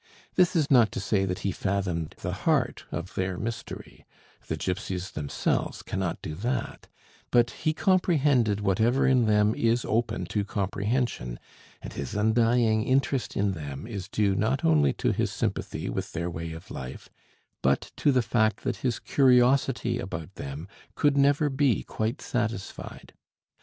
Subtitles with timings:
[0.33, 4.03] This is not to say that he fathomed the heart of their mystery;
[4.47, 6.87] the gipsies themselves cannot do that:
[7.29, 11.37] but he comprehended whatever in them is open to comprehension,
[11.83, 16.31] and his undying interest in them is due not only to his sympathy with their
[16.31, 17.07] way of life,
[17.61, 23.13] but to the fact that his curiosity about them could never be quite satisfied.